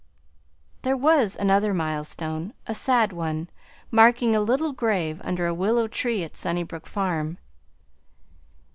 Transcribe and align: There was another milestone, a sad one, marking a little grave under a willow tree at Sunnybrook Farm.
There 0.81 0.97
was 0.97 1.35
another 1.35 1.75
milestone, 1.75 2.53
a 2.65 2.73
sad 2.73 3.13
one, 3.13 3.51
marking 3.91 4.35
a 4.35 4.39
little 4.41 4.71
grave 4.71 5.21
under 5.23 5.45
a 5.45 5.53
willow 5.53 5.87
tree 5.87 6.23
at 6.23 6.35
Sunnybrook 6.35 6.87
Farm. 6.87 7.37